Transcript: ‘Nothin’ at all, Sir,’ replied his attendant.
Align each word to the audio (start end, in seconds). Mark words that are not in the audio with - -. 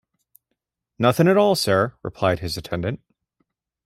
‘Nothin’ 0.97 1.27
at 1.27 1.37
all, 1.37 1.53
Sir,’ 1.53 1.93
replied 2.01 2.39
his 2.39 2.57
attendant. 2.57 3.01